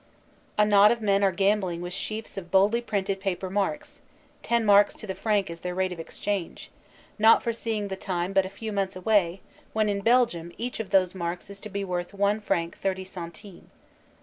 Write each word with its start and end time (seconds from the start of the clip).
A 0.57 0.65
knot 0.65 0.91
of 0.91 0.99
men 0.99 1.23
are 1.23 1.31
gambling 1.31 1.79
with 1.79 1.93
sheafs 1.93 2.35
of 2.35 2.49
boldly 2.49 2.81
printed 2.81 3.19
paper 3.19 3.51
marks 3.51 4.01
ten 4.41 4.65
marks 4.65 4.95
to 4.95 5.05
the 5.05 5.13
franc 5.13 5.47
is 5.47 5.59
their 5.59 5.75
rate 5.75 5.91
of 5.91 5.99
exchange, 5.99 6.71
not 7.19 7.43
foreseeing 7.43 7.87
the 7.87 7.95
time 7.95 8.33
but 8.33 8.43
a 8.43 8.49
few 8.49 8.71
months 8.71 8.95
away 8.95 9.41
when 9.73 9.89
in 9.89 9.99
Belgium 10.01 10.51
each 10.57 10.79
of 10.79 10.89
those 10.89 11.13
marks 11.13 11.51
is 11.51 11.59
to 11.59 11.69
be 11.69 11.83
worth 11.83 12.15
one 12.15 12.39
franc 12.41 12.79
thirty 12.79 13.05
centimes. 13.05 13.69